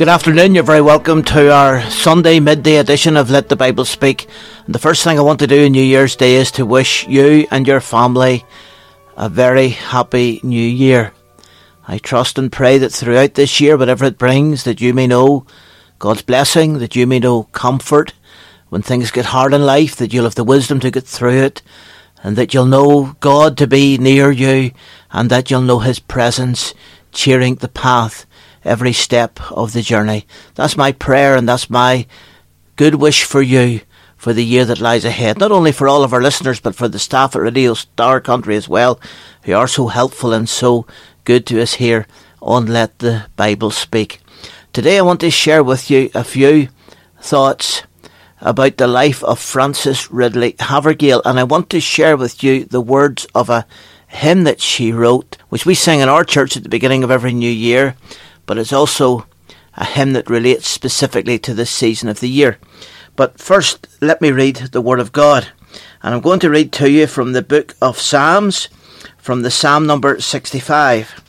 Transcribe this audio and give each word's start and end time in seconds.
Good 0.00 0.08
afternoon. 0.08 0.54
You're 0.54 0.64
very 0.64 0.80
welcome 0.80 1.22
to 1.24 1.52
our 1.52 1.82
Sunday 1.90 2.40
midday 2.40 2.76
edition 2.76 3.18
of 3.18 3.28
Let 3.28 3.50
the 3.50 3.54
Bible 3.54 3.84
Speak. 3.84 4.30
And 4.64 4.74
the 4.74 4.78
first 4.78 5.04
thing 5.04 5.18
I 5.18 5.20
want 5.20 5.40
to 5.40 5.46
do 5.46 5.66
on 5.66 5.72
New 5.72 5.82
Year's 5.82 6.16
Day 6.16 6.36
is 6.36 6.50
to 6.52 6.64
wish 6.64 7.06
you 7.06 7.46
and 7.50 7.68
your 7.68 7.82
family 7.82 8.46
a 9.18 9.28
very 9.28 9.68
happy 9.68 10.40
new 10.42 10.56
year. 10.58 11.12
I 11.86 11.98
trust 11.98 12.38
and 12.38 12.50
pray 12.50 12.78
that 12.78 12.94
throughout 12.94 13.34
this 13.34 13.60
year, 13.60 13.76
whatever 13.76 14.06
it 14.06 14.16
brings, 14.16 14.64
that 14.64 14.80
you 14.80 14.94
may 14.94 15.06
know 15.06 15.44
God's 15.98 16.22
blessing, 16.22 16.78
that 16.78 16.96
you 16.96 17.06
may 17.06 17.18
know 17.18 17.42
comfort 17.52 18.14
when 18.70 18.80
things 18.80 19.10
get 19.10 19.26
hard 19.26 19.52
in 19.52 19.66
life, 19.66 19.96
that 19.96 20.14
you'll 20.14 20.24
have 20.24 20.34
the 20.34 20.44
wisdom 20.44 20.80
to 20.80 20.90
get 20.90 21.04
through 21.04 21.42
it, 21.42 21.60
and 22.22 22.36
that 22.36 22.54
you'll 22.54 22.64
know 22.64 23.16
God 23.20 23.58
to 23.58 23.66
be 23.66 23.98
near 23.98 24.30
you, 24.30 24.70
and 25.12 25.28
that 25.28 25.50
you'll 25.50 25.60
know 25.60 25.80
His 25.80 25.98
presence 26.00 26.72
cheering 27.12 27.56
the 27.56 27.68
path 27.68 28.24
every 28.64 28.92
step 28.92 29.40
of 29.50 29.72
the 29.72 29.82
journey. 29.82 30.26
That's 30.54 30.76
my 30.76 30.92
prayer 30.92 31.36
and 31.36 31.48
that's 31.48 31.70
my 31.70 32.06
good 32.76 32.96
wish 32.96 33.24
for 33.24 33.42
you 33.42 33.80
for 34.16 34.32
the 34.34 34.44
year 34.44 34.64
that 34.66 34.80
lies 34.80 35.04
ahead. 35.04 35.38
Not 35.38 35.52
only 35.52 35.72
for 35.72 35.88
all 35.88 36.04
of 36.04 36.12
our 36.12 36.20
listeners, 36.20 36.60
but 36.60 36.74
for 36.74 36.88
the 36.88 36.98
staff 36.98 37.34
at 37.34 37.42
Radio 37.42 37.74
Star 37.74 38.20
Country 38.20 38.54
as 38.54 38.68
well, 38.68 39.00
who 39.44 39.54
are 39.54 39.68
so 39.68 39.88
helpful 39.88 40.34
and 40.34 40.48
so 40.48 40.86
good 41.24 41.46
to 41.46 41.60
us 41.62 41.74
here 41.74 42.06
on 42.42 42.66
Let 42.66 42.98
the 42.98 43.26
Bible 43.36 43.70
Speak. 43.70 44.20
Today 44.72 44.98
I 44.98 45.02
want 45.02 45.20
to 45.20 45.30
share 45.30 45.64
with 45.64 45.90
you 45.90 46.10
a 46.14 46.22
few 46.22 46.68
thoughts 47.20 47.82
about 48.40 48.76
the 48.76 48.86
life 48.86 49.22
of 49.24 49.38
Frances 49.38 50.10
Ridley 50.10 50.54
Havergal, 50.58 51.22
and 51.24 51.38
I 51.38 51.44
want 51.44 51.70
to 51.70 51.80
share 51.80 52.16
with 52.16 52.42
you 52.42 52.64
the 52.64 52.80
words 52.80 53.26
of 53.34 53.50
a 53.50 53.66
hymn 54.06 54.44
that 54.44 54.60
she 54.60 54.92
wrote, 54.92 55.38
which 55.48 55.64
we 55.64 55.74
sing 55.74 56.00
in 56.00 56.08
our 56.08 56.24
church 56.24 56.56
at 56.56 56.62
the 56.62 56.68
beginning 56.68 57.04
of 57.04 57.10
every 57.10 57.32
new 57.32 57.50
year 57.50 57.96
but 58.50 58.58
it's 58.58 58.72
also 58.72 59.28
a 59.76 59.84
hymn 59.84 60.12
that 60.12 60.28
relates 60.28 60.66
specifically 60.66 61.38
to 61.38 61.54
this 61.54 61.70
season 61.70 62.08
of 62.08 62.18
the 62.18 62.28
year. 62.28 62.58
But 63.14 63.38
first, 63.38 63.86
let 64.00 64.20
me 64.20 64.32
read 64.32 64.56
the 64.56 64.80
Word 64.80 64.98
of 64.98 65.12
God. 65.12 65.46
And 66.02 66.12
I'm 66.12 66.20
going 66.20 66.40
to 66.40 66.50
read 66.50 66.72
to 66.72 66.90
you 66.90 67.06
from 67.06 67.32
the 67.32 67.42
book 67.42 67.76
of 67.80 68.00
Psalms, 68.00 68.68
from 69.18 69.42
the 69.42 69.52
Psalm 69.52 69.86
number 69.86 70.20
65. 70.20 71.22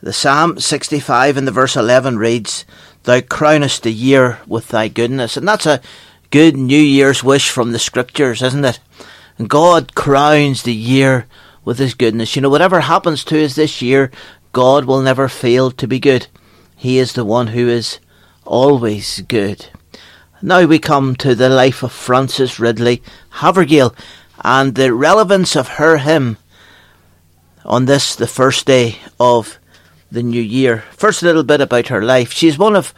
The 0.00 0.14
Psalm 0.14 0.58
65 0.58 1.36
in 1.36 1.44
the 1.44 1.50
verse 1.50 1.76
11 1.76 2.16
reads, 2.16 2.64
Thou 3.02 3.20
crownest 3.20 3.82
the 3.82 3.92
year 3.92 4.38
with 4.46 4.68
thy 4.68 4.88
goodness. 4.88 5.36
And 5.36 5.46
that's 5.46 5.66
a 5.66 5.82
good 6.30 6.56
New 6.56 6.80
Year's 6.80 7.22
wish 7.22 7.50
from 7.50 7.72
the 7.72 7.78
Scriptures, 7.78 8.40
isn't 8.40 8.64
it? 8.64 8.80
And 9.36 9.50
God 9.50 9.94
crowns 9.94 10.62
the 10.62 10.72
year 10.72 11.26
with 11.66 11.78
his 11.78 11.92
goodness. 11.92 12.34
You 12.34 12.40
know, 12.40 12.48
whatever 12.48 12.80
happens 12.80 13.24
to 13.24 13.44
us 13.44 13.56
this 13.56 13.82
year, 13.82 14.10
God 14.54 14.86
will 14.86 15.02
never 15.02 15.28
fail 15.28 15.70
to 15.72 15.86
be 15.86 16.00
good. 16.00 16.28
He 16.76 16.98
is 16.98 17.14
the 17.14 17.24
one 17.24 17.48
who 17.48 17.68
is 17.68 17.98
always 18.44 19.22
good. 19.22 19.66
Now 20.42 20.66
we 20.66 20.78
come 20.78 21.16
to 21.16 21.34
the 21.34 21.48
life 21.48 21.82
of 21.82 21.90
Frances 21.90 22.60
Ridley 22.60 23.02
Havergal 23.40 23.94
and 24.44 24.74
the 24.74 24.92
relevance 24.92 25.56
of 25.56 25.68
her 25.68 25.96
hymn 25.96 26.36
on 27.64 27.86
this, 27.86 28.14
the 28.14 28.26
first 28.26 28.66
day 28.66 28.98
of 29.18 29.58
the 30.12 30.22
new 30.22 30.40
year. 30.40 30.84
First, 30.92 31.22
a 31.22 31.26
little 31.26 31.42
bit 31.42 31.62
about 31.62 31.88
her 31.88 32.02
life. 32.02 32.30
She's 32.30 32.58
one 32.58 32.76
of 32.76 32.92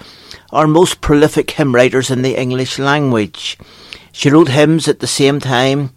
our 0.52 0.66
most 0.66 1.00
prolific 1.00 1.52
hymn 1.52 1.74
writers 1.74 2.10
in 2.10 2.22
the 2.22 2.38
English 2.38 2.78
language. 2.78 3.56
She 4.10 4.28
wrote 4.28 4.48
hymns 4.48 4.88
at 4.88 4.98
the 4.98 5.06
same 5.06 5.38
time 5.38 5.90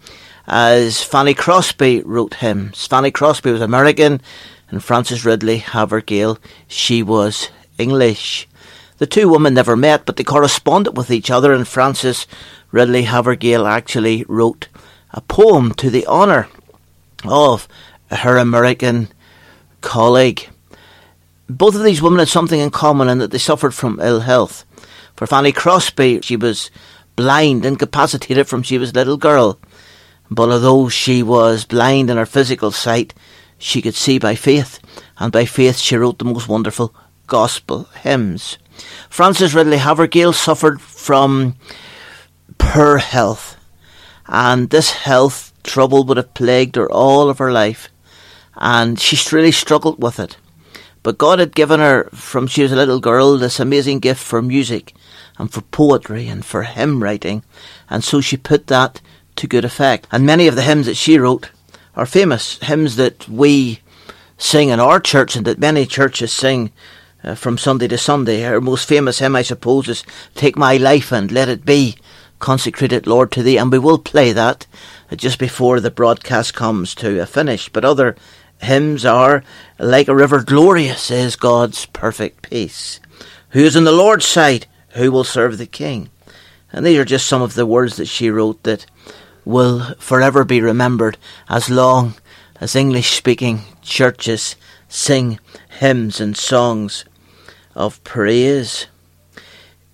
as 0.48 1.04
Fanny 1.04 1.34
Crosby 1.34 2.02
wrote 2.04 2.36
hymns. 2.36 2.86
Fanny 2.86 3.10
Crosby 3.12 3.52
was 3.52 3.62
American, 3.62 4.22
and 4.70 4.84
Frances 4.84 5.26
Ridley 5.26 5.58
Havergal, 5.58 6.38
she 6.68 7.04
was 7.04 7.50
English. 7.82 8.48
The 8.98 9.08
two 9.08 9.28
women 9.28 9.56
never 9.56 9.76
met, 9.76 10.06
but 10.06 10.16
they 10.16 10.24
corresponded 10.24 10.96
with 10.96 11.10
each 11.10 11.32
other, 11.32 11.54
and 11.54 11.68
Frances 11.68 12.28
Ridley 12.72 13.04
Havergal 13.04 13.68
actually 13.68 14.24
wrote 14.28 14.68
a 15.12 15.22
poem 15.22 15.74
to 15.74 15.90
the 15.90 16.06
honour 16.08 16.48
of 17.26 17.68
her 18.12 18.38
American 18.38 19.10
colleague. 19.82 20.50
Both 21.50 21.76
of 21.76 21.84
these 21.84 22.02
women 22.02 22.20
had 22.20 22.30
something 22.30 22.60
in 22.60 22.70
common 22.70 23.10
in 23.10 23.18
that 23.18 23.32
they 23.32 23.38
suffered 23.38 23.74
from 23.74 24.00
ill 24.00 24.22
health. 24.22 24.66
For 25.16 25.28
Fanny 25.28 25.52
Crosby, 25.52 26.22
she 26.22 26.38
was 26.38 26.72
blind, 27.16 27.66
incapacitated 27.66 28.48
from 28.48 28.64
she 28.64 28.78
was 28.78 28.92
a 28.92 28.96
little 28.96 29.18
girl. 29.18 29.60
But 30.30 30.50
although 30.50 30.88
she 30.88 31.22
was 31.24 31.66
blind 31.66 32.10
in 32.10 32.18
her 32.18 32.26
physical 32.26 32.72
sight, 32.72 33.14
she 33.58 33.82
could 33.82 33.96
see 33.96 34.18
by 34.18 34.36
faith, 34.36 34.80
and 35.18 35.32
by 35.32 35.46
faith 35.46 35.78
she 35.78 35.96
wrote 35.98 36.20
the 36.20 36.26
most 36.26 36.48
wonderful 36.48 36.96
gospel 37.32 37.88
hymns. 38.04 38.58
Frances 39.10 39.56
Ridley 39.56 39.78
Havergal 39.78 40.34
suffered 40.34 40.82
from 40.82 41.56
poor 42.58 42.98
health, 42.98 43.56
and 44.28 44.70
this 44.70 44.92
health 44.92 45.54
trouble 45.64 46.04
would 46.04 46.18
have 46.18 46.34
plagued 46.34 46.76
her 46.76 46.92
all 46.92 47.30
of 47.30 47.38
her 47.38 47.50
life, 47.50 47.88
and 48.56 49.00
she 49.00 49.18
really 49.34 49.54
struggled 49.54 50.04
with 50.04 50.20
it. 50.20 50.36
But 51.04 51.18
God 51.18 51.40
had 51.40 51.56
given 51.56 51.80
her, 51.80 52.10
from 52.12 52.48
she 52.48 52.64
was 52.64 52.74
a 52.74 52.76
little 52.76 53.00
girl, 53.00 53.38
this 53.38 53.62
amazing 53.62 54.00
gift 54.00 54.22
for 54.22 54.42
music 54.42 54.94
and 55.38 55.50
for 55.50 55.62
poetry 55.62 56.28
and 56.28 56.44
for 56.44 56.64
hymn 56.64 57.02
writing, 57.02 57.46
and 57.90 58.04
so 58.04 58.20
she 58.20 58.36
put 58.36 58.68
that 58.68 59.00
to 59.38 59.48
good 59.48 59.64
effect. 59.64 60.06
And 60.12 60.26
many 60.26 60.48
of 60.48 60.58
the 60.58 60.64
hymns 60.64 60.86
that 60.88 60.98
she 60.98 61.18
wrote 61.18 61.52
are 61.96 62.06
famous 62.06 62.58
hymns 62.58 62.98
that 62.98 63.30
we 63.30 63.80
sing 64.38 64.68
in 64.68 64.82
our 64.82 65.00
church 65.00 65.38
and 65.38 65.46
that 65.46 65.60
many 65.60 65.86
churches 65.86 66.34
sing 66.34 66.72
uh, 67.24 67.36
from 67.36 67.58
Sunday 67.58 67.88
to 67.88 67.98
Sunday. 67.98 68.42
Her 68.42 68.62
most 68.62 68.88
famous 68.88 69.20
hymn, 69.20 69.36
I 69.36 69.42
suppose, 69.42 69.88
is 69.88 70.04
Take 70.36 70.58
My 70.58 70.78
Life 70.78 71.12
and 71.12 71.32
Let 71.32 71.50
It 71.50 71.66
Be, 71.66 71.96
consecrated 72.40 73.08
Lord 73.08 73.32
to 73.34 73.44
Thee, 73.44 73.58
and 73.58 73.72
we 73.72 73.80
will 73.80 74.00
play 74.00 74.32
that 74.32 74.68
uh, 75.12 75.16
just 75.16 75.40
before 75.40 75.80
the 75.80 75.92
broadcast 75.92 76.54
comes 76.54 76.96
to 76.96 77.22
a 77.22 77.26
finish. 77.26 77.70
But 77.70 77.86
other 77.86 78.16
hymns 78.62 79.06
are 79.06 79.44
Like 79.80 80.08
a 80.08 80.16
River 80.16 80.44
Glorious 80.44 81.12
is 81.12 81.36
God's 81.36 81.86
Perfect 81.88 82.50
Peace. 82.50 83.00
Who 83.50 83.60
is 83.60 83.76
on 83.76 83.84
the 83.84 83.92
Lord's 83.92 84.26
side? 84.26 84.66
Who 84.96 85.12
will 85.12 85.24
serve 85.24 85.58
the 85.58 85.66
King? 85.66 86.10
And 86.72 86.86
these 86.86 86.98
are 86.98 87.06
just 87.06 87.28
some 87.28 87.42
of 87.42 87.56
the 87.56 87.66
words 87.66 87.98
that 87.98 88.08
she 88.08 88.30
wrote 88.30 88.64
that 88.64 88.86
will 89.44 89.96
forever 89.96 90.44
be 90.44 90.62
remembered 90.62 91.18
as 91.50 91.70
long 91.70 92.16
as 92.60 92.76
English 92.76 93.10
speaking 93.10 93.62
churches 93.82 94.56
sing 94.88 95.40
hymns 95.80 96.22
and 96.22 96.38
songs 96.38 97.06
of 97.76 98.04
praise. 98.04 98.88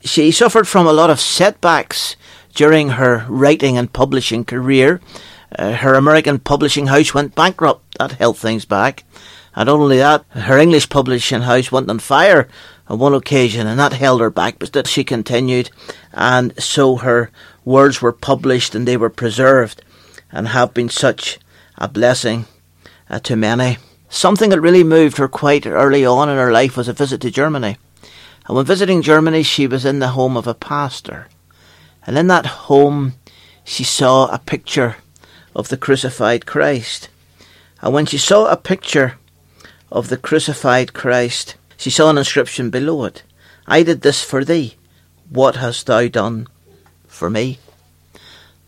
She 0.02 0.32
suffered 0.32 0.68
from 0.68 0.88
a 0.88 0.94
lot 0.94 1.10
of 1.10 1.20
setbacks 1.20 2.16
during 2.54 2.90
her 2.90 3.26
writing 3.30 3.78
and 3.78 3.92
publishing 3.92 4.46
career. 4.46 5.00
Uh, 5.58 5.74
her 5.74 5.94
American 5.94 6.40
publishing 6.40 6.88
house 6.88 7.14
went 7.14 7.35
bankrupt. 7.35 7.97
That 7.97 8.14
held 8.14 8.38
things 8.38 8.66
back. 8.66 9.03
And 9.56 9.70
only 9.70 9.97
that, 9.97 10.24
her 10.29 10.58
English 10.58 10.90
publishing 10.90 11.41
house 11.41 11.72
went 11.72 11.90
on 11.90 12.00
fire 12.00 12.47
on 12.88 13.00
one 13.00 13.14
occasion, 13.14 13.66
and 13.66 13.80
that 13.80 13.94
held 13.94 14.22
her 14.22 14.30
back. 14.30 14.59
But 14.59 14.73
that 14.73 14.88
she 14.88 15.03
continued, 15.03 15.72
and 16.14 16.53
so 16.62 16.97
her 16.97 17.32
words 17.66 18.02
were 18.02 18.14
published 18.14 18.76
and 18.76 18.88
they 18.88 18.97
were 18.97 19.09
preserved, 19.09 19.82
and 20.32 20.50
have 20.50 20.73
been 20.73 20.90
such 20.90 21.40
a 21.78 21.88
blessing 21.88 22.46
uh, 23.09 23.20
to 23.20 23.35
many. 23.35 23.78
Something 24.09 24.50
that 24.50 24.62
really 24.62 24.84
moved 24.84 25.18
her 25.18 25.28
quite 25.28 25.66
early 25.66 26.06
on 26.06 26.30
in 26.30 26.38
her 26.38 26.52
life 26.52 26.78
was 26.78 26.88
a 26.88 26.94
visit 26.94 27.22
to 27.22 27.32
Germany. 27.32 27.78
And 28.48 28.56
when 28.56 28.66
visiting 28.66 29.02
Germany, 29.02 29.44
she 29.44 29.68
was 29.68 29.86
in 29.86 30.00
the 30.00 30.09
home 30.09 30.38
of 30.38 30.48
a 30.48 30.54
pastor. 30.54 31.28
And 32.06 32.18
in 32.18 32.28
that 32.28 32.46
home, 32.46 33.14
she 33.64 33.84
saw 33.84 34.28
a 34.28 34.40
picture 34.40 34.98
of 35.56 35.68
the 35.68 35.78
crucified 35.78 36.46
Christ. 36.46 37.09
And 37.82 37.94
when 37.94 38.06
she 38.06 38.18
saw 38.18 38.46
a 38.48 38.56
picture 38.58 39.18
of 39.92 40.08
the 40.08 40.18
crucified 40.18 40.94
Christ, 40.94 41.56
she 41.76 41.90
saw 41.90 42.09
an 42.09 42.18
inscription 42.18 42.70
below 42.70 43.04
it 43.06 43.24
I 43.70 43.84
did 43.84 44.02
this 44.02 44.24
for 44.24 44.46
thee. 44.46 44.76
What 45.30 45.58
hast 45.58 45.88
thou 45.88 46.08
done 46.08 46.48
for 47.06 47.30
me? 47.30 47.59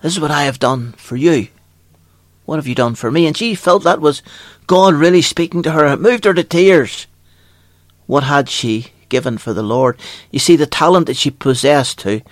This 0.02 0.14
is 0.14 0.20
what 0.20 0.32
I 0.32 0.44
have 0.44 0.60
done 0.60 0.92
for 0.98 1.16
you. 1.16 1.48
What 2.50 2.56
have 2.56 2.66
you 2.66 2.74
done 2.74 2.96
for 2.96 3.12
me? 3.12 3.28
And 3.28 3.38
she 3.38 3.54
felt 3.54 3.84
that 3.84 4.01
was 4.01 4.24
God 4.66 4.96
really 4.96 5.22
speaking 5.22 5.62
to 5.62 5.72
her. 5.72 5.86
It 5.86 6.01
moved 6.01 6.25
her 6.25 6.34
to 6.34 6.44
tears. 6.44 7.06
What 8.07 8.24
had 8.24 8.50
she 8.50 8.88
given 9.07 9.38
for 9.38 9.54
the 9.54 9.62
Lord? 9.62 10.00
You 10.31 10.40
see, 10.40 10.56
the 10.56 10.66
talent 10.66 11.06
that 11.06 11.16
she 11.16 11.30
possessed 11.30 12.00
to 12.00 12.24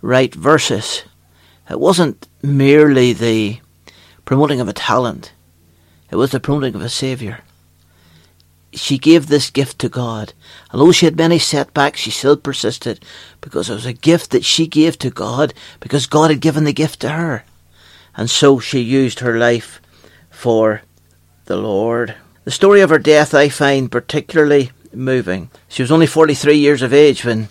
write 0.00 0.34
verses, 0.34 1.02
it 1.68 1.78
wasn't 1.78 2.26
merely 2.42 3.12
the 3.12 3.60
promoting 4.24 4.62
of 4.62 4.68
a 4.68 4.72
talent, 4.72 5.34
it 6.10 6.16
was 6.16 6.30
the 6.30 6.40
promoting 6.40 6.74
of 6.74 6.80
a 6.80 6.88
Saviour. 6.88 7.40
She 8.72 8.96
gave 8.96 9.26
this 9.26 9.50
gift 9.50 9.78
to 9.80 9.90
God. 9.90 10.32
And 10.72 10.80
though 10.80 10.90
she 10.90 11.04
had 11.04 11.18
many 11.18 11.38
setbacks, 11.38 12.00
she 12.00 12.10
still 12.10 12.38
persisted 12.38 13.04
because 13.42 13.68
it 13.68 13.74
was 13.74 13.84
a 13.84 13.92
gift 13.92 14.30
that 14.30 14.46
she 14.46 14.66
gave 14.66 14.98
to 15.00 15.10
God 15.10 15.52
because 15.80 16.06
God 16.06 16.30
had 16.30 16.40
given 16.40 16.64
the 16.64 16.72
gift 16.72 17.00
to 17.00 17.10
her. 17.10 17.44
And 18.16 18.28
so 18.28 18.58
she 18.58 18.80
used 18.80 19.20
her 19.20 19.38
life 19.38 19.80
for 20.30 20.82
the 21.46 21.56
Lord. 21.56 22.14
The 22.44 22.50
story 22.50 22.80
of 22.80 22.90
her 22.90 22.98
death 22.98 23.34
I 23.34 23.48
find 23.48 23.90
particularly 23.90 24.70
moving. 24.92 25.50
She 25.68 25.82
was 25.82 25.92
only 25.92 26.06
43 26.06 26.56
years 26.56 26.82
of 26.82 26.92
age 26.92 27.24
when 27.24 27.48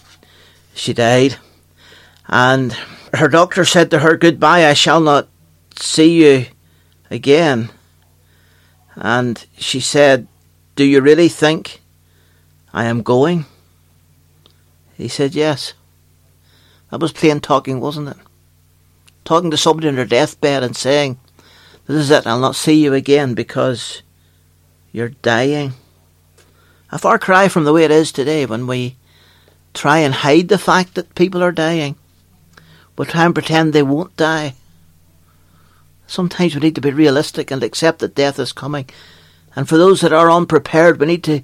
she 0.74 0.94
died. 0.94 1.38
And 2.28 2.74
her 3.14 3.28
doctor 3.28 3.66
said 3.66 3.92
to 3.92 4.00
her, 4.00 4.18
Goodbye, 4.18 4.68
I 4.68 4.74
shall 4.74 5.02
not 5.02 5.28
see 5.76 6.24
you 6.24 6.46
again. 7.10 7.70
And 8.96 9.46
she 9.58 9.80
said, 9.80 10.28
Do 10.76 10.84
you 10.84 11.02
really 11.02 11.30
think 11.30 11.82
I 12.74 12.86
am 12.86 13.02
going? 13.02 13.46
He 14.96 15.08
said, 15.08 15.34
Yes. 15.34 15.74
That 16.92 17.00
was 17.00 17.12
plain 17.12 17.40
talking, 17.40 17.80
wasn't 17.80 18.10
it? 18.10 18.18
Talking 19.30 19.52
to 19.52 19.58
somebody 19.58 19.88
on 19.88 19.94
their 19.94 20.06
deathbed 20.06 20.64
and 20.64 20.76
saying, 20.76 21.20
This 21.86 21.98
is 21.98 22.10
it, 22.10 22.26
I'll 22.26 22.40
not 22.40 22.56
see 22.56 22.84
you 22.84 22.96
again 22.96 23.36
because 23.36 24.02
you're 24.92 25.10
dying. 25.10 25.74
A 26.92 26.98
far 26.98 27.20
cry 27.20 27.48
from 27.48 27.64
the 27.64 27.72
way 27.72 27.84
it 27.84 27.92
is 27.92 28.12
today 28.12 28.48
when 28.48 28.66
we 28.66 28.96
try 29.76 30.00
and 30.00 30.16
hide 30.16 30.48
the 30.48 30.58
fact 30.58 30.96
that 30.96 31.14
people 31.14 31.44
are 31.44 31.52
dying. 31.52 31.96
We 32.98 33.06
try 33.06 33.26
and 33.26 33.36
pretend 33.36 33.72
they 33.72 33.84
won't 33.84 34.18
die. 34.18 34.56
Sometimes 36.08 36.56
we 36.56 36.62
need 36.62 36.74
to 36.74 36.82
be 36.82 36.90
realistic 36.90 37.52
and 37.52 37.62
accept 37.62 38.00
that 38.00 38.16
death 38.16 38.40
is 38.40 38.52
coming. 38.52 38.90
And 39.56 39.70
for 39.70 39.78
those 39.78 40.02
that 40.02 40.12
are 40.12 40.32
unprepared, 40.32 41.00
we 41.00 41.06
need 41.06 41.24
to 41.26 41.44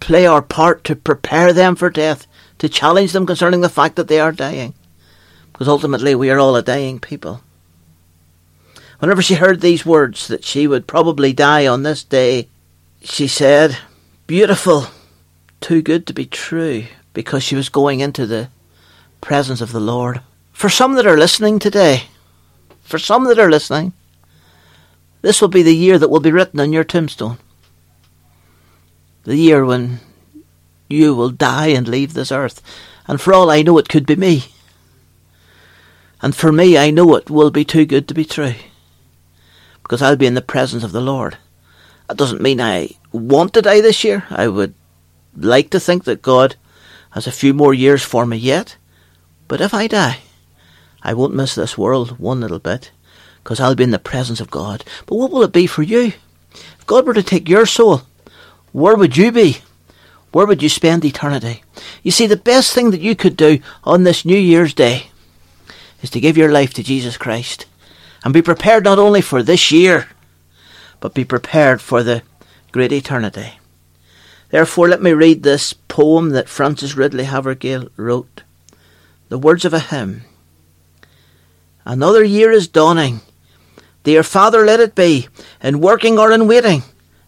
play 0.00 0.24
our 0.24 0.40
part 0.40 0.84
to 0.84 0.96
prepare 0.96 1.52
them 1.52 1.76
for 1.76 1.90
death, 1.90 2.26
to 2.56 2.70
challenge 2.70 3.12
them 3.12 3.26
concerning 3.26 3.60
the 3.60 3.68
fact 3.68 3.96
that 3.96 4.08
they 4.08 4.18
are 4.18 4.32
dying. 4.32 4.72
Because 5.60 5.68
ultimately 5.68 6.14
we 6.14 6.30
are 6.30 6.38
all 6.38 6.56
a 6.56 6.62
dying 6.62 6.98
people. 6.98 7.42
Whenever 8.98 9.20
she 9.20 9.34
heard 9.34 9.60
these 9.60 9.84
words 9.84 10.26
that 10.26 10.42
she 10.42 10.66
would 10.66 10.86
probably 10.86 11.34
die 11.34 11.66
on 11.66 11.82
this 11.82 12.02
day, 12.02 12.48
she 13.02 13.26
said, 13.26 13.76
Beautiful, 14.26 14.86
too 15.60 15.82
good 15.82 16.06
to 16.06 16.14
be 16.14 16.24
true, 16.24 16.86
because 17.12 17.42
she 17.42 17.56
was 17.56 17.68
going 17.68 18.00
into 18.00 18.24
the 18.24 18.48
presence 19.20 19.60
of 19.60 19.72
the 19.72 19.80
Lord. 19.80 20.22
For 20.50 20.70
some 20.70 20.94
that 20.94 21.06
are 21.06 21.18
listening 21.18 21.58
today, 21.58 22.04
for 22.80 22.98
some 22.98 23.24
that 23.24 23.38
are 23.38 23.50
listening, 23.50 23.92
this 25.20 25.42
will 25.42 25.48
be 25.48 25.62
the 25.62 25.76
year 25.76 25.98
that 25.98 26.08
will 26.08 26.20
be 26.20 26.32
written 26.32 26.58
on 26.58 26.72
your 26.72 26.84
tombstone. 26.84 27.36
The 29.24 29.36
year 29.36 29.66
when 29.66 30.00
you 30.88 31.14
will 31.14 31.28
die 31.28 31.66
and 31.66 31.86
leave 31.86 32.14
this 32.14 32.32
earth. 32.32 32.62
And 33.06 33.20
for 33.20 33.34
all 33.34 33.50
I 33.50 33.60
know, 33.60 33.76
it 33.76 33.90
could 33.90 34.06
be 34.06 34.16
me. 34.16 34.44
And 36.22 36.34
for 36.34 36.52
me, 36.52 36.76
I 36.76 36.90
know 36.90 37.14
it 37.14 37.30
will 37.30 37.50
be 37.50 37.64
too 37.64 37.86
good 37.86 38.06
to 38.08 38.14
be 38.14 38.24
true. 38.24 38.54
Because 39.82 40.02
I'll 40.02 40.16
be 40.16 40.26
in 40.26 40.34
the 40.34 40.42
presence 40.42 40.84
of 40.84 40.92
the 40.92 41.00
Lord. 41.00 41.38
That 42.08 42.16
doesn't 42.16 42.42
mean 42.42 42.60
I 42.60 42.90
want 43.12 43.54
to 43.54 43.62
die 43.62 43.80
this 43.80 44.04
year. 44.04 44.24
I 44.30 44.48
would 44.48 44.74
like 45.36 45.70
to 45.70 45.80
think 45.80 46.04
that 46.04 46.22
God 46.22 46.56
has 47.12 47.26
a 47.26 47.32
few 47.32 47.54
more 47.54 47.74
years 47.74 48.02
for 48.02 48.26
me 48.26 48.36
yet. 48.36 48.76
But 49.48 49.60
if 49.60 49.74
I 49.74 49.86
die, 49.86 50.18
I 51.02 51.14
won't 51.14 51.34
miss 51.34 51.54
this 51.54 51.78
world 51.78 52.18
one 52.18 52.40
little 52.40 52.58
bit, 52.58 52.90
because 53.42 53.58
I'll 53.58 53.74
be 53.74 53.84
in 53.84 53.90
the 53.90 53.98
presence 53.98 54.40
of 54.40 54.50
God. 54.50 54.84
But 55.06 55.16
what 55.16 55.30
will 55.30 55.42
it 55.42 55.52
be 55.52 55.66
for 55.66 55.82
you? 55.82 56.12
If 56.52 56.86
God 56.86 57.06
were 57.06 57.14
to 57.14 57.22
take 57.22 57.48
your 57.48 57.66
soul, 57.66 58.02
where 58.72 58.96
would 58.96 59.16
you 59.16 59.32
be? 59.32 59.58
Where 60.32 60.46
would 60.46 60.62
you 60.62 60.68
spend 60.68 61.04
eternity? 61.04 61.64
You 62.02 62.12
see, 62.12 62.26
the 62.26 62.36
best 62.36 62.72
thing 62.72 62.90
that 62.92 63.00
you 63.00 63.16
could 63.16 63.36
do 63.36 63.60
on 63.82 64.04
this 64.04 64.24
New 64.24 64.38
Year's 64.38 64.74
Day 64.74 65.09
is 66.02 66.10
to 66.10 66.20
give 66.20 66.36
your 66.36 66.50
life 66.50 66.72
to 66.74 66.82
Jesus 66.82 67.16
Christ 67.16 67.66
and 68.24 68.34
be 68.34 68.42
prepared 68.42 68.84
not 68.84 68.98
only 68.98 69.20
for 69.20 69.42
this 69.42 69.70
year, 69.70 70.08
but 71.00 71.14
be 71.14 71.24
prepared 71.24 71.80
for 71.80 72.02
the 72.02 72.22
great 72.72 72.92
eternity. 72.92 73.52
Therefore, 74.50 74.88
let 74.88 75.02
me 75.02 75.12
read 75.12 75.42
this 75.42 75.72
poem 75.72 76.30
that 76.30 76.48
Frances 76.48 76.96
Ridley 76.96 77.24
Havergal 77.24 77.88
wrote. 77.96 78.42
The 79.28 79.38
words 79.38 79.64
of 79.64 79.72
a 79.72 79.78
hymn. 79.78 80.22
Another 81.84 82.24
year 82.24 82.50
is 82.50 82.68
dawning. 82.68 83.20
Dear 84.02 84.22
Father, 84.22 84.64
let 84.64 84.80
it 84.80 84.94
be, 84.94 85.28
in 85.62 85.80
working 85.80 86.18
or 86.18 86.32
in 86.32 86.48
waiting, 86.48 86.82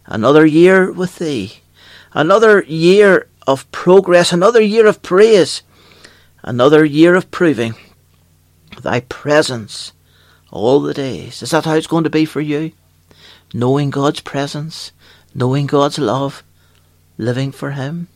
another 0.05 0.45
year 0.45 0.91
with 0.91 1.17
Thee. 1.17 1.59
Another 2.13 2.63
year 2.63 3.27
of 3.47 3.69
progress, 3.71 4.33
another 4.33 4.61
year 4.61 4.85
of 4.85 5.01
praise, 5.01 5.63
another 6.43 6.83
year 6.83 7.15
of 7.15 7.31
proving 7.31 7.75
Thy 8.81 9.01
presence 9.01 9.93
all 10.51 10.79
the 10.79 10.93
days. 10.93 11.41
Is 11.41 11.51
that 11.51 11.65
how 11.65 11.73
it's 11.73 11.87
going 11.87 12.03
to 12.03 12.09
be 12.09 12.25
for 12.25 12.41
you? 12.41 12.71
Knowing 13.53 13.89
God's 13.89 14.21
presence, 14.21 14.91
knowing 15.33 15.65
God's 15.65 15.99
love, 15.99 16.43
living 17.17 17.51
for 17.51 17.71
Him. 17.71 18.07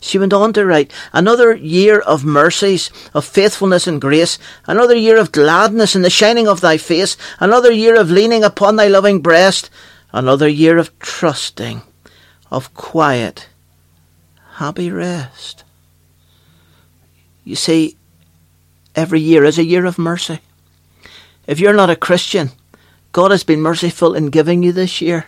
She 0.00 0.18
went 0.18 0.34
on 0.34 0.52
to 0.52 0.66
write, 0.66 0.92
Another 1.12 1.54
year 1.54 1.98
of 2.00 2.24
mercies, 2.24 2.90
of 3.14 3.24
faithfulness 3.24 3.86
and 3.86 4.00
grace, 4.00 4.38
another 4.66 4.94
year 4.94 5.16
of 5.16 5.32
gladness 5.32 5.96
in 5.96 6.02
the 6.02 6.10
shining 6.10 6.46
of 6.46 6.60
thy 6.60 6.76
face, 6.76 7.16
another 7.40 7.72
year 7.72 7.98
of 7.98 8.10
leaning 8.10 8.44
upon 8.44 8.76
thy 8.76 8.86
loving 8.86 9.20
breast, 9.20 9.70
another 10.12 10.46
year 10.48 10.76
of 10.76 10.96
trusting, 10.98 11.82
of 12.50 12.74
quiet, 12.74 13.48
happy 14.56 14.90
rest. 14.90 15.64
You 17.44 17.56
see, 17.56 17.96
every 18.94 19.20
year 19.20 19.44
is 19.44 19.58
a 19.58 19.64
year 19.64 19.84
of 19.84 19.98
mercy. 19.98 20.40
If 21.46 21.60
you're 21.60 21.74
not 21.74 21.90
a 21.90 21.96
Christian, 21.96 22.50
God 23.12 23.30
has 23.30 23.44
been 23.44 23.60
merciful 23.60 24.14
in 24.14 24.30
giving 24.30 24.62
you 24.62 24.72
this 24.72 25.00
year 25.00 25.26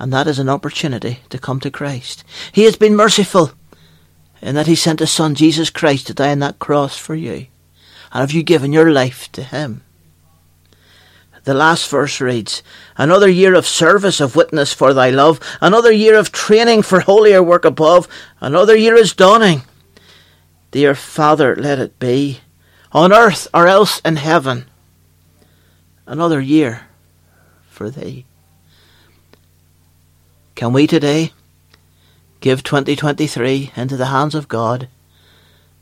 and 0.00 0.14
that 0.14 0.26
is 0.26 0.38
an 0.38 0.48
opportunity 0.48 1.18
to 1.28 1.38
come 1.38 1.60
to 1.60 1.70
Christ. 1.70 2.24
He 2.52 2.64
has 2.64 2.74
been 2.74 2.96
merciful 2.96 3.52
in 4.40 4.54
that 4.54 4.66
He 4.66 4.74
sent 4.74 5.00
His 5.00 5.10
Son 5.10 5.34
Jesus 5.34 5.68
Christ 5.68 6.06
to 6.06 6.14
die 6.14 6.30
on 6.30 6.38
that 6.38 6.58
cross 6.58 6.96
for 6.96 7.14
you. 7.14 7.46
And 8.10 8.22
have 8.22 8.32
you 8.32 8.42
given 8.42 8.72
your 8.72 8.90
life 8.90 9.30
to 9.32 9.42
Him? 9.42 9.82
The 11.44 11.52
last 11.52 11.88
verse 11.90 12.18
reads, 12.18 12.62
Another 12.96 13.28
year 13.28 13.54
of 13.54 13.66
service 13.66 14.20
of 14.20 14.36
witness 14.36 14.72
for 14.72 14.94
thy 14.94 15.10
love, 15.10 15.38
another 15.60 15.92
year 15.92 16.16
of 16.18 16.32
training 16.32 16.80
for 16.80 17.00
holier 17.00 17.42
work 17.42 17.66
above, 17.66 18.08
another 18.40 18.74
year 18.74 18.94
is 18.94 19.12
dawning. 19.12 19.62
Dear 20.70 20.94
Father, 20.94 21.54
let 21.56 21.78
it 21.78 21.98
be, 21.98 22.40
on 22.92 23.12
earth 23.12 23.46
or 23.54 23.66
else 23.66 24.00
in 24.00 24.16
heaven, 24.16 24.66
another 26.06 26.40
year 26.40 26.82
for 27.68 27.90
thee. 27.90 28.24
Can 30.54 30.72
we 30.72 30.86
today 30.86 31.32
give 32.40 32.62
2023 32.62 33.72
into 33.76 33.96
the 33.96 34.06
hands 34.06 34.34
of 34.34 34.48
God? 34.48 34.88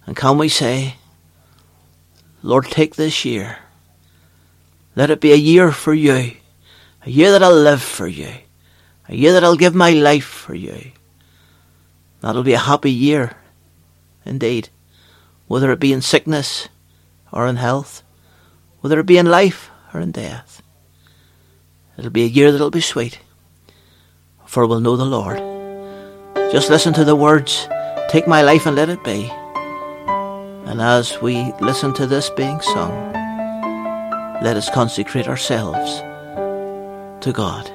And 0.07 0.17
can 0.17 0.39
we 0.39 0.49
say, 0.49 0.97
Lord, 2.43 2.67
take 2.67 2.95
this 2.95 3.25
year. 3.25 3.59
Let 4.95 5.11
it 5.11 5.21
be 5.21 5.33
a 5.33 5.37
year 5.37 5.73
for 5.73 5.93
you. 5.93 6.33
A 7.05 7.11
year 7.11 7.33
that 7.33 7.43
I'll 7.43 7.53
live 7.53 7.83
for 7.83 8.07
you. 8.07 8.33
A 9.09 9.15
year 9.15 9.33
that 9.33 9.43
I'll 9.43 9.57
give 9.57 9.75
my 9.75 9.91
life 9.91 10.25
for 10.25 10.55
you. 10.55 10.93
That'll 12.21 12.43
be 12.43 12.53
a 12.53 12.59
happy 12.59 12.93
year, 12.93 13.37
indeed. 14.25 14.69
Whether 15.47 15.73
it 15.73 15.81
be 15.81 15.93
in 15.93 16.03
sickness 16.03 16.69
or 17.33 17.47
in 17.47 17.57
health. 17.57 18.03
Whether 18.81 19.01
it 19.01 19.07
be 19.07 19.19
in 19.19 19.27
life 19.27 19.71
or 19.93 20.01
in 20.01 20.13
death. 20.13 20.63
It'll 21.97 22.11
be 22.11 22.25
a 22.25 22.29
year 22.29 22.53
that'll 22.53 22.71
be 22.71 22.81
sweet 22.81 23.21
for 24.49 24.67
we'll 24.67 24.81
know 24.81 24.97
the 24.97 25.05
Lord. 25.05 25.39
Just 26.51 26.71
listen 26.71 26.95
to 26.95 27.05
the 27.05 27.15
words, 27.15 27.69
Take 28.09 28.27
my 28.27 28.41
life 28.41 28.65
and 28.65 28.75
let 28.75 28.89
it 28.89 29.05
be. 29.05 29.31
And 30.65 30.81
as 30.81 31.21
we 31.21 31.53
listen 31.61 31.93
to 31.95 32.07
this 32.07 32.31
being 32.31 32.59
sung, 32.63 33.13
let 34.43 34.57
us 34.57 34.71
consecrate 34.71 35.29
ourselves 35.29 36.01
to 37.21 37.33
God. 37.35 37.71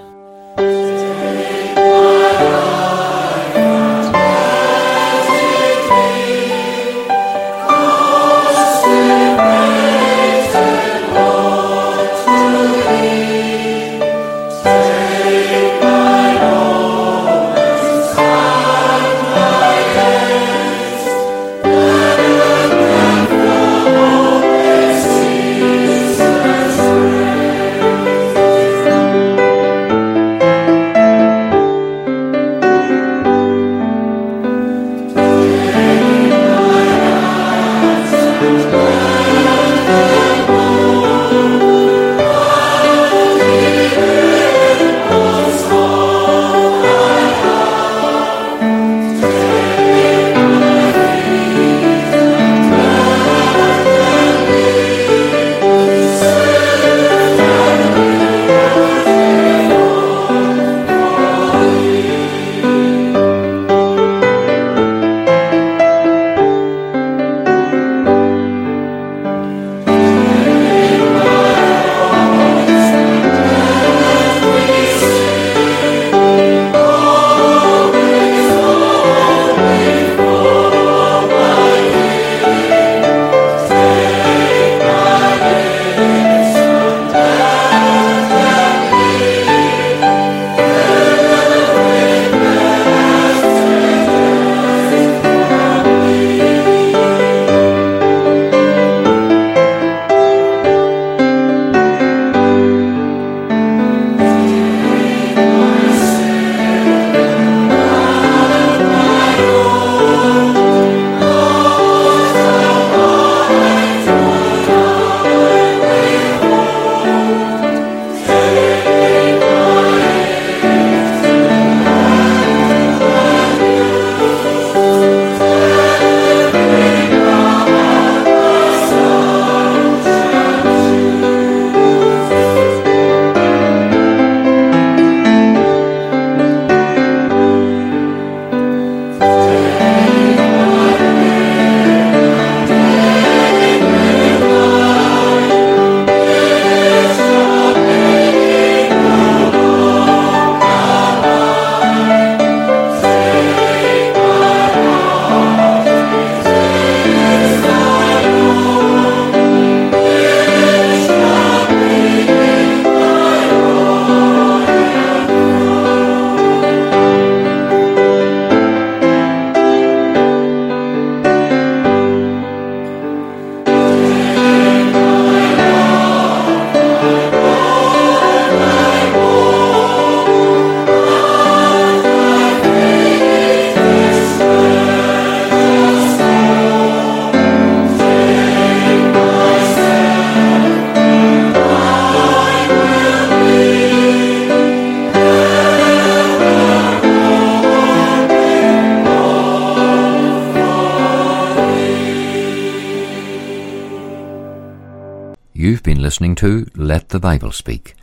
Listening 206.04 206.36
to 206.36 206.68
Let 206.76 207.10
the 207.10 207.20
Bible 207.20 207.52
Speak. 207.54 207.96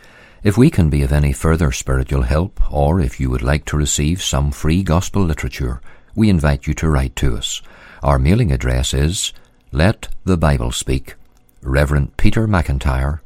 If 0.43 0.57
we 0.57 0.71
can 0.71 0.89
be 0.89 1.03
of 1.03 1.13
any 1.13 1.35
further 1.35 1.71
spiritual 1.71 2.23
help, 2.23 2.59
or 2.73 2.99
if 2.99 3.21
you 3.21 3.29
would 3.29 3.43
like 3.43 3.67
to 3.67 3.77
receive 3.77 4.23
some 4.23 4.53
free 4.53 4.83
gospel 4.83 5.23
literature, 5.23 5.83
we 6.15 6.31
invite 6.31 6.67
you 6.67 6.73
to 6.75 6.89
write 6.89 7.15
to 7.17 7.37
us. 7.37 7.61
Our 8.03 8.19
mailing 8.19 8.53
address 8.53 8.95
is 8.95 9.35
Let 9.71 10.09
the 10.25 10.39
Bible 10.39 10.73
Speak, 10.73 11.15
Reverend 11.61 12.17
Peter 12.17 12.49
McIntyre, 12.49 13.21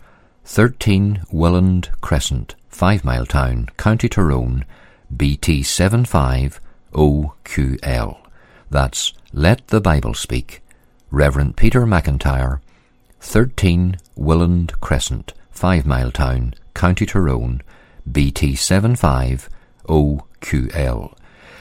13 0.45 1.21
Willand 1.33 1.91
Crescent, 2.01 2.57
Five 2.69 3.05
Mile 3.05 3.27
Town, 3.27 3.69
County 3.77 4.09
Tyrone, 4.09 4.65
BT 5.17 5.61
75OQL. 5.61 8.17
That's 8.71 9.13
Let 9.33 9.69
the 9.69 9.81
Bible 9.81 10.15
Speak, 10.15 10.63
Reverend 11.13 11.57
Peter 11.57 11.87
McIntyre, 11.87 12.59
13 13.25 13.97
Willand 14.17 14.81
Crescent, 14.81 15.35
Five 15.51 15.85
Mile 15.87 16.13
Town, 16.13 16.55
County 16.75 17.07
Tyrone, 17.07 17.63
BT 18.11 18.53
75OQL. 18.53 21.17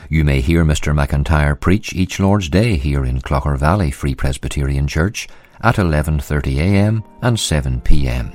You 0.10 0.26
may 0.26 0.42
hear 0.42 0.66
Mr. 0.66 0.94
McIntyre 0.94 1.58
preach 1.60 1.94
each 1.94 2.20
Lord's 2.20 2.50
Day 2.50 2.76
here 2.76 3.06
in 3.06 3.22
Clogher 3.22 3.58
Valley 3.58 3.92
Free 3.92 4.14
Presbyterian 4.14 4.88
Church 4.88 5.30
at 5.62 5.78
11:30 5.78 6.58
a.m. 6.58 7.04
and 7.22 7.40
7 7.40 7.80
p.m. 7.82 8.34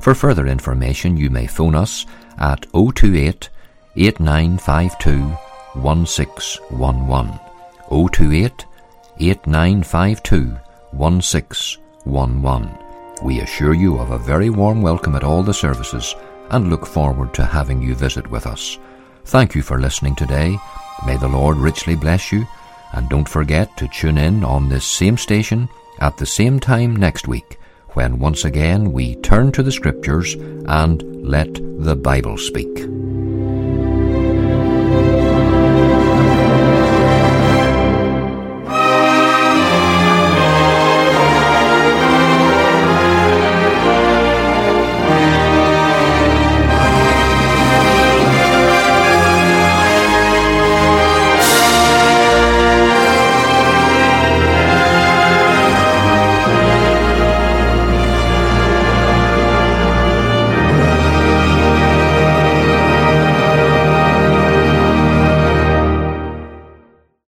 For 0.00 0.14
further 0.14 0.46
information, 0.46 1.16
you 1.16 1.30
may 1.30 1.48
phone 1.48 1.74
us 1.74 2.06
at 2.38 2.64
028 2.72 3.50
8952 3.96 5.36
1611. 5.74 7.40
028 7.90 8.66
8952 9.18 10.56
1611. 10.92 11.87
We 13.22 13.40
assure 13.40 13.74
you 13.74 13.98
of 13.98 14.10
a 14.10 14.18
very 14.18 14.48
warm 14.48 14.80
welcome 14.80 15.14
at 15.14 15.24
all 15.24 15.42
the 15.42 15.52
services 15.52 16.14
and 16.50 16.70
look 16.70 16.86
forward 16.86 17.34
to 17.34 17.44
having 17.44 17.82
you 17.82 17.94
visit 17.94 18.30
with 18.30 18.46
us. 18.46 18.78
Thank 19.26 19.54
you 19.54 19.62
for 19.62 19.78
listening 19.78 20.14
today. 20.14 20.58
May 21.06 21.16
the 21.18 21.28
Lord 21.28 21.58
richly 21.58 21.96
bless 21.96 22.32
you, 22.32 22.46
and 22.92 23.08
don't 23.08 23.28
forget 23.28 23.76
to 23.76 23.88
tune 23.88 24.16
in 24.16 24.42
on 24.42 24.68
this 24.68 24.86
same 24.86 25.18
station 25.18 25.68
at 26.00 26.16
the 26.16 26.26
same 26.26 26.58
time 26.58 26.96
next 26.96 27.28
week 27.28 27.58
when 27.94 28.18
once 28.18 28.44
again 28.44 28.92
we 28.92 29.16
turn 29.16 29.52
to 29.52 29.62
the 29.62 29.72
Scriptures 29.72 30.34
and 30.66 31.02
let 31.22 31.52
the 31.54 31.96
Bible 31.96 32.38
speak. 32.38 33.07